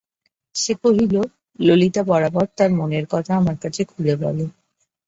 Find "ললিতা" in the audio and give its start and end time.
1.59-2.01